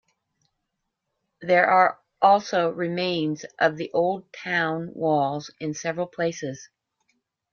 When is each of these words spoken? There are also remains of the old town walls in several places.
There 1.41 1.67
are 1.67 1.99
also 2.23 2.71
remains 2.71 3.45
of 3.59 3.77
the 3.77 3.91
old 3.93 4.33
town 4.33 4.89
walls 4.95 5.51
in 5.59 5.75
several 5.75 6.07
places. 6.07 6.69